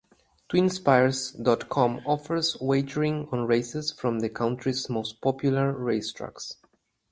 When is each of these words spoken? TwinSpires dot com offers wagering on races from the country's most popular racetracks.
TwinSpires 0.49 1.33
dot 1.43 1.69
com 1.69 2.01
offers 2.07 2.57
wagering 2.59 3.29
on 3.31 3.45
races 3.45 3.91
from 3.91 4.19
the 4.21 4.29
country's 4.29 4.89
most 4.89 5.21
popular 5.21 5.71
racetracks. 5.71 6.55